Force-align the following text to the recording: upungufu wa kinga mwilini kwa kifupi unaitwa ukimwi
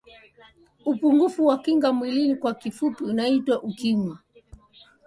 upungufu 0.85 1.45
wa 1.45 1.57
kinga 1.57 1.93
mwilini 1.93 2.35
kwa 2.35 2.53
kifupi 2.53 3.03
unaitwa 3.03 3.63
ukimwi 3.63 4.17